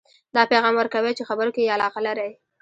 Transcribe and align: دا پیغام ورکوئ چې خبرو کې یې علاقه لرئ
دا 0.35 0.41
پیغام 0.51 0.73
ورکوئ 0.77 1.13
چې 1.17 1.27
خبرو 1.29 1.51
کې 1.55 1.61
یې 1.63 1.73
علاقه 1.77 1.99
لرئ 2.07 2.31